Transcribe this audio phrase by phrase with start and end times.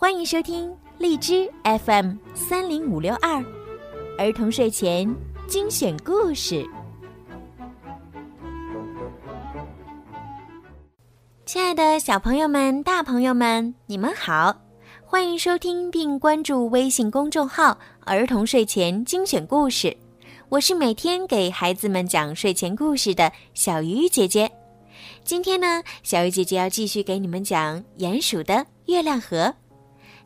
[0.00, 3.44] 欢迎收听荔枝 FM 三零五六二
[4.16, 5.12] 儿童睡前
[5.48, 6.64] 精选故事。
[11.44, 14.56] 亲爱的小朋友们、大朋友们，你们好！
[15.04, 19.96] 欢迎收听并关注微信公众号“儿童睡前精选故事”，
[20.48, 24.48] 我是每天给孩子们讲睡前故事的小鱼姐姐。
[25.24, 29.36] 今天呢，小鱼姐姐要继续给你们讲《鼹鼠的月亮河》。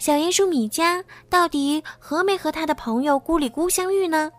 [0.03, 4.33] 小鼹鼠米迦到底和没和他的朋友咕里咕相遇呢？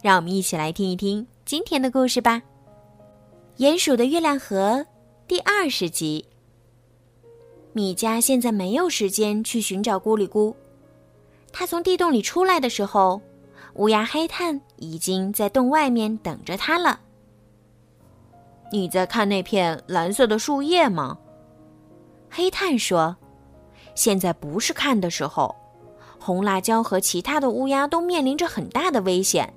[0.00, 2.40] 让我们一起来听一听今天的故事吧。
[3.60, 4.74] 《鼹鼠的月亮河》
[5.26, 6.24] 第二十集。
[7.72, 10.54] 米迦现在没有时间去寻找咕里咕，
[11.52, 13.20] 他从地洞里出来的时候，
[13.74, 17.00] 乌鸦黑炭已经在洞外面等着他了。
[18.70, 21.18] 你在看那片蓝色的树叶吗？
[22.30, 23.16] 黑炭说。
[23.94, 25.54] 现在不是看的时候，
[26.18, 29.52] 红辣椒和其他的乌鸦都面临着很大的危险。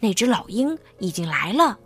[0.00, 1.78] 那只老鹰已经来了。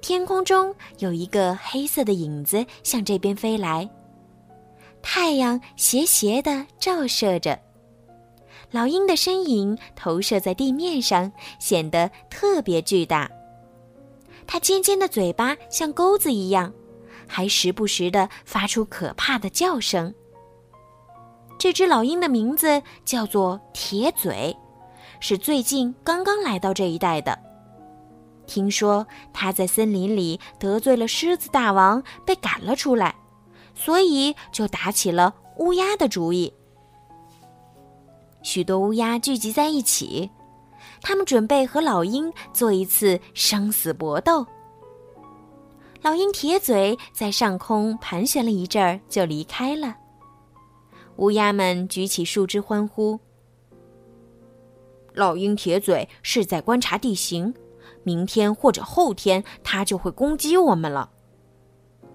[0.00, 3.88] 天空中有一个黑色的影子向这边飞来，
[5.02, 7.58] 太阳斜斜的照射着，
[8.70, 13.30] 老鹰的身影投射在地面上，显得特别巨大。
[14.46, 16.72] 它尖尖的嘴巴像钩子一样。
[17.28, 20.12] 还时不时的发出可怕的叫声。
[21.58, 24.56] 这只老鹰的名字叫做铁嘴，
[25.20, 27.38] 是最近刚刚来到这一带的。
[28.46, 33.14] 听说它在森林里得罪了狮子大王，被赶了出来，
[33.74, 36.52] 所以就打起了乌鸦的主意。
[38.42, 40.30] 许多乌鸦聚集在一起，
[41.02, 44.46] 他们准备和老鹰做一次生死搏斗。
[46.00, 49.96] 老鹰铁嘴在上空盘旋了一阵儿，就离开了。
[51.16, 53.18] 乌鸦们举起树枝欢呼。
[55.12, 57.52] 老鹰铁嘴是在观察地形，
[58.04, 61.10] 明天或者后天，它就会攻击我们了。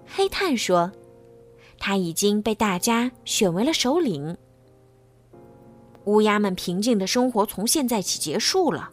[0.08, 0.92] 黑炭说
[1.78, 4.38] ：“他已经被大家选为了首领。
[6.06, 8.92] 乌鸦们平静的生活从现在起结束了，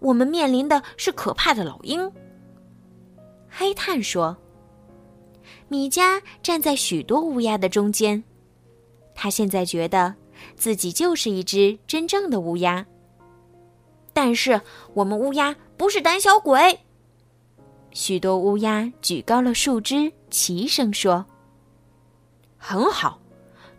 [0.00, 2.10] 我们面临的是可怕的老鹰。”
[3.58, 4.36] 黑炭说
[5.66, 8.22] ：“米加站在许多乌鸦的中间，
[9.16, 10.14] 他现在觉得
[10.54, 12.86] 自己就是一只真正的乌鸦。
[14.12, 14.60] 但是
[14.94, 16.78] 我们乌鸦不是胆小鬼。”
[17.90, 21.26] 许多乌鸦举高了树枝，齐声说
[22.56, 23.20] ：“很好，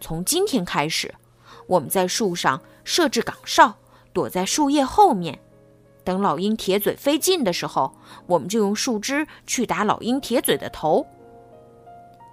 [0.02, 1.16] 从今天开始，
[1.68, 3.74] 我们在树上设置岗哨，
[4.12, 5.40] 躲在树叶后面。”
[6.10, 7.94] 等老鹰铁嘴飞近的时候，
[8.26, 11.06] 我们就用树枝去打老鹰铁嘴的头。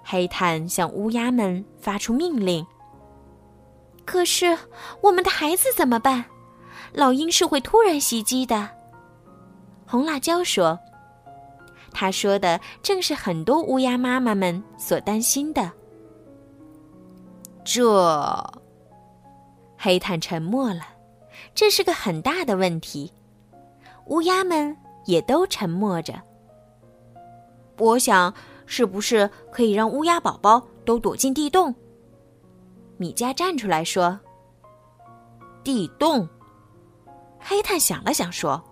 [0.03, 2.65] 黑炭向乌鸦们发出命令。
[4.03, 4.57] 可是
[5.01, 6.25] 我们的孩子怎么办？
[6.91, 8.67] 老鹰是会突然袭击的。
[9.85, 10.79] 红辣椒说
[11.93, 15.71] ：“他说的正是很多乌鸦妈妈们所担心的。”
[17.63, 18.43] 这，
[19.77, 20.81] 黑炭沉默了。
[21.53, 23.13] 这是个很大的问题。
[24.07, 24.75] 乌鸦们
[25.05, 26.13] 也都沉默着。
[27.77, 28.33] 我想，
[28.65, 31.73] 是不是可以让乌鸦宝宝都躲进地洞？
[32.97, 34.19] 米迦站出来说
[35.63, 36.27] ：“地洞。”
[37.39, 38.63] 黑炭想了想说：“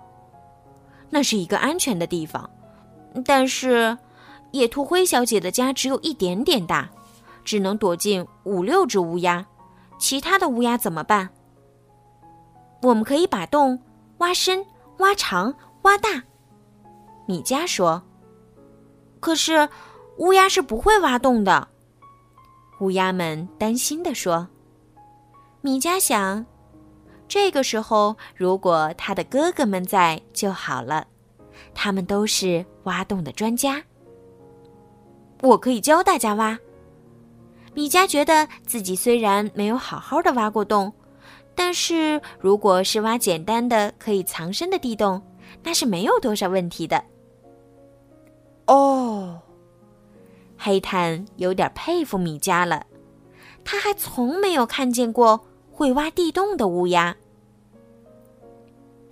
[1.12, 2.50] 那是一个安全的地方，
[3.24, 3.96] 但是
[4.52, 6.90] 野兔灰小姐的家只有一点点大，
[7.44, 9.46] 只能躲进五六只乌鸦。
[10.00, 11.30] 其他的乌鸦怎么办？
[12.82, 13.80] 我们可以把洞
[14.18, 14.66] 挖深。”
[15.00, 16.24] 挖长挖大，
[17.26, 18.02] 米迦说
[19.20, 19.68] ：“可是
[20.18, 21.68] 乌鸦是不会挖洞的。”
[22.82, 24.48] 乌鸦们担心地说。
[25.62, 26.46] 米迦想，
[27.28, 31.08] 这个时候如果他的哥哥们在就好了，
[31.74, 33.82] 他们都是挖洞的专家。
[35.42, 36.58] 我可以教大家挖。
[37.74, 40.94] 米迦觉得自己虽然没有好好的挖过洞。
[41.56, 45.22] 但是，如果是挖简单的可以藏身的地洞，
[45.64, 47.02] 那是没有多少问题的。
[48.68, 49.40] 哦，
[50.58, 52.86] 黑炭有点佩服米迦了，
[53.64, 57.16] 他还从没有看见过会挖地洞的乌鸦。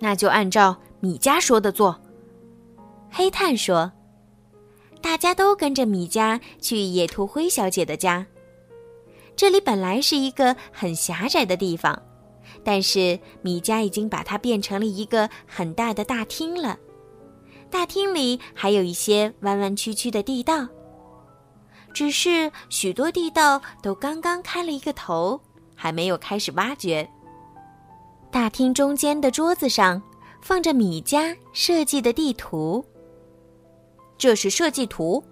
[0.00, 1.98] 那就按照米迦说的做。
[3.10, 3.92] 黑炭说
[5.00, 8.26] ：“大家都跟着米迦去野兔灰小姐的家。
[9.34, 12.00] 这里本来是一个很狭窄的地方。”
[12.64, 16.78] 但是米家已经把它变成了一个很大的大厅了，
[17.70, 20.66] 大厅里还有一些弯弯曲曲的地道。
[21.92, 25.40] 只是许多地道都刚刚开了一个头，
[25.76, 27.08] 还没有开始挖掘。
[28.32, 30.02] 大厅中间的桌子上
[30.42, 32.84] 放着米家设计的地图。
[34.18, 35.22] 这是设计图。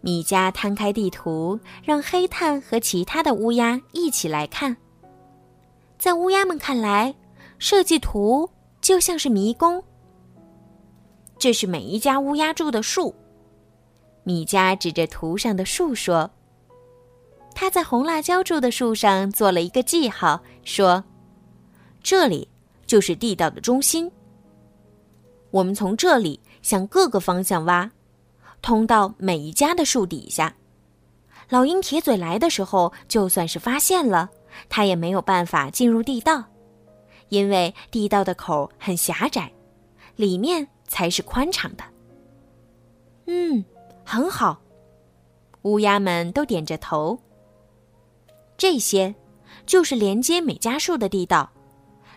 [0.00, 4.74] 米家摊开地图，让黑炭和其他的乌鸦一起来看。
[6.00, 7.14] 在乌鸦们看来，
[7.58, 8.48] 设计图
[8.80, 9.84] 就像是迷宫。
[11.38, 13.14] 这是每一家乌鸦住的树。
[14.24, 16.30] 米家指着图上的树说
[17.54, 21.04] ：“他在红辣椒住的树上做了一个记号，说。”
[22.02, 22.48] 这里
[22.86, 24.10] 就是地道的中心。
[25.50, 27.90] 我们从这里向各个方向挖，
[28.62, 30.56] 通到每一家的树底下。
[31.50, 34.30] 老鹰铁嘴来的时候，就算是发现了，
[34.68, 36.44] 它也没有办法进入地道，
[37.28, 39.52] 因为地道的口很狭窄，
[40.16, 41.84] 里面才是宽敞的。
[43.26, 43.64] 嗯，
[44.04, 44.60] 很好，
[45.62, 47.18] 乌鸦们都点着头。
[48.56, 49.14] 这些
[49.64, 51.50] 就是连接每家树的地道。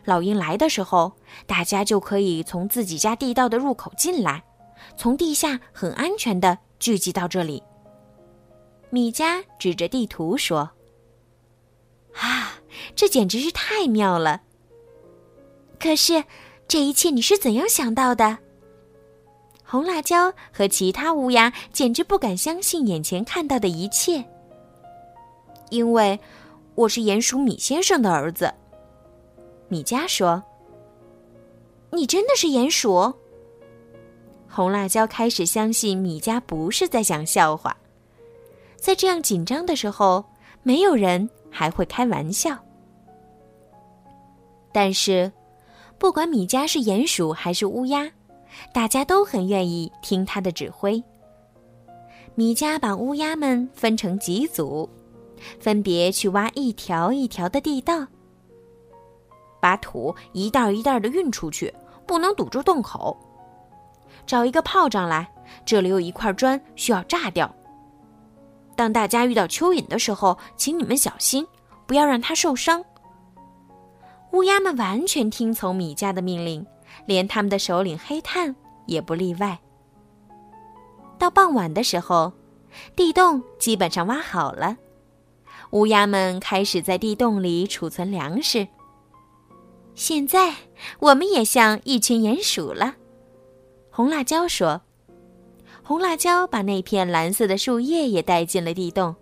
[0.06, 1.14] 老鹰来的时候，
[1.46, 4.44] 大家就可以从自己家地道的入口进来，
[4.98, 7.64] 从地下很安全的聚集到这里。
[8.90, 10.70] 米迦指着地图说
[12.16, 12.54] ：“啊，
[12.96, 14.42] 这简直是太妙了！
[15.80, 16.24] 可是，
[16.68, 18.38] 这一切你是怎样想到的？”
[19.66, 24.24] 红辣椒和其他乌鸦简直不敢相信眼前看到的一切，
[25.72, 26.20] 因为
[26.76, 28.54] 我是鼹鼠米先生的儿子。
[29.68, 30.44] 米加说
[31.90, 33.12] ：“你真的是鼹鼠？”
[34.48, 37.76] 红辣椒开始相信米加不是在讲笑话。
[38.76, 40.24] 在这样紧张的时候，
[40.62, 42.58] 没有人还会开玩笑。
[44.74, 45.32] 但是，
[46.00, 48.12] 不管米迦是鼹鼠还是乌鸦，
[48.74, 51.02] 大家都很愿意听他的指挥。
[52.34, 54.90] 米迦把乌鸦们分成几组，
[55.60, 58.08] 分别去挖一条一条的地道。
[59.62, 61.74] 把土一袋一袋的运出去，
[62.08, 63.16] 不能堵住洞口。
[64.26, 65.32] 找一个炮仗来，
[65.64, 67.54] 这里有一块砖需要炸掉。
[68.76, 71.46] 当大家遇到蚯蚓的时候，请你们小心，
[71.86, 72.84] 不要让它受伤。
[74.32, 76.66] 乌鸦们完全听从米迦的命令，
[77.06, 78.56] 连他们的首领黑炭
[78.88, 79.60] 也不例外。
[81.20, 82.34] 到傍晚的时候，
[82.96, 84.76] 地洞基本上挖好了，
[85.70, 88.68] 乌鸦们开始在地洞里储存粮食。
[89.94, 90.56] 现在
[90.98, 92.96] 我们也像一群鼹鼠了，
[93.92, 94.82] 红辣椒说。
[95.84, 99.16] 红辣椒把那片蓝色的树叶也带进了地洞，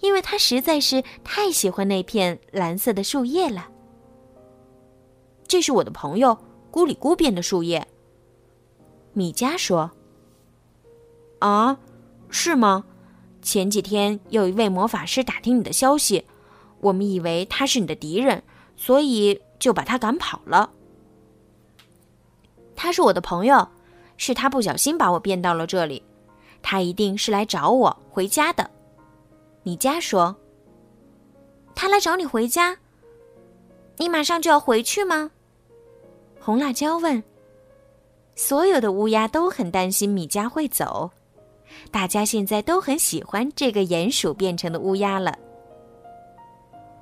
[0.00, 3.68] 因为它实在是太喜欢那片蓝色的树叶了。
[5.46, 6.38] 这是我的朋友
[6.72, 7.86] 咕里咕变的树叶。
[9.12, 9.90] 米迦说
[11.38, 11.78] ：“啊，
[12.30, 12.84] 是吗？
[13.42, 16.24] 前几天有一位魔法师打听你的消息，
[16.80, 18.42] 我们以为他是你的敌人，
[18.76, 20.72] 所以。”就把他赶跑了。
[22.76, 23.66] 他是我的朋友，
[24.16, 26.02] 是他不小心把我变到了这里。
[26.62, 28.68] 他一定是来找我回家的。
[29.62, 30.34] 米迦说
[31.74, 32.76] ：“他来找你回家，
[33.96, 35.30] 你马上就要回去吗？”
[36.40, 37.22] 红辣椒问。
[38.36, 41.10] 所有的乌鸦都很担心米迦会走，
[41.90, 45.38] 大家现在都很喜欢这个鼹鼠变成的乌鸦了。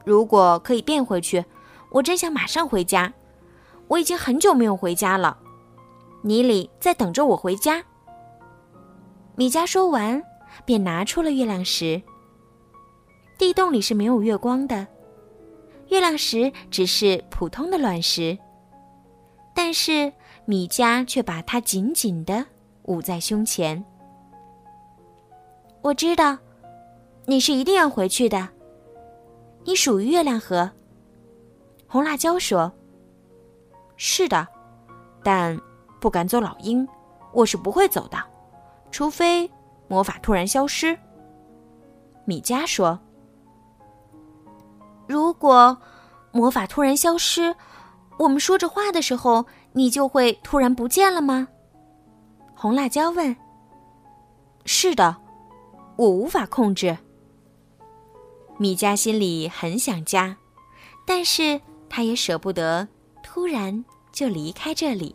[0.04, 1.44] 如果可以变回去。
[1.94, 3.12] 我真想马上回家，
[3.86, 5.36] 我已经很久没有回家了。
[6.22, 7.84] 尼里在等着我回家。
[9.34, 10.22] 米迦说完，
[10.64, 12.00] 便拿出了月亮石。
[13.38, 14.86] 地洞里是没有月光的，
[15.88, 18.38] 月亮石只是普通的卵石，
[19.54, 20.12] 但是
[20.44, 22.46] 米迦却把它紧紧的
[22.84, 23.84] 捂在胸前。
[25.80, 26.38] 我知道，
[27.26, 28.48] 你是一定要回去的。
[29.64, 30.70] 你属于月亮河。
[31.88, 32.72] 红辣椒说
[33.96, 34.46] ：“是的，
[35.22, 35.60] 但
[36.02, 36.86] 不赶走老鹰，
[37.32, 38.18] 我是不会走的，
[38.90, 39.48] 除非
[39.86, 40.98] 魔法突然消失。”
[42.26, 42.98] 米迦说
[45.06, 45.78] ：“如果
[46.32, 47.54] 魔法突然消失，
[48.18, 51.46] 我们说着话的时候，你就会突然不见了吗？”
[52.56, 53.36] 红辣椒问。
[54.66, 55.16] “是的，
[55.94, 56.98] 我无法控制。”
[58.58, 60.36] 米迦心里很想家，
[61.06, 61.60] 但是。
[61.94, 62.88] 他也舍不得
[63.22, 65.14] 突然就离开这里。